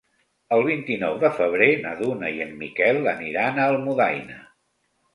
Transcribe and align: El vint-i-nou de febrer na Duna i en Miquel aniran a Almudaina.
El 0.55 0.63
vint-i-nou 0.67 1.19
de 1.25 1.31
febrer 1.41 1.69
na 1.85 1.93
Duna 2.01 2.33
i 2.39 2.43
en 2.49 2.57
Miquel 2.65 3.05
aniran 3.15 3.63
a 3.67 3.71
Almudaina. 3.77 4.45